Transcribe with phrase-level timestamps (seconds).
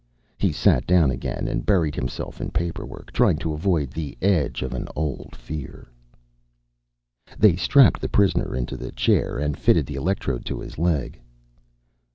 [0.39, 4.73] He sat down again and buried himself in paperwork, trying to avoid the edge of
[4.73, 5.89] an old fear.
[7.37, 11.21] They strapped the prisoner into the chair and fitted the electrode to his leg.